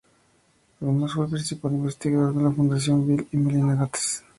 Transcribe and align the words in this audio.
Además 0.81 1.13
fue 1.13 1.25
el 1.25 1.29
principal 1.31 1.73
investigador 1.73 2.33
de 2.35 2.41
la 2.41 2.49
Fundación 2.51 3.05
Bill 3.07 3.27
y 3.31 3.37
Melinda 3.37 3.75
Gates. 3.75 4.23